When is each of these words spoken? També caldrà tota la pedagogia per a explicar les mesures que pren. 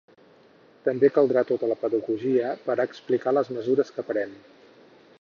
També 0.87 1.09
caldrà 1.17 1.43
tota 1.51 1.69
la 1.73 1.77
pedagogia 1.83 2.57
per 2.65 2.79
a 2.79 2.89
explicar 2.93 3.35
les 3.39 3.53
mesures 3.59 3.97
que 3.99 4.09
pren. 4.13 4.39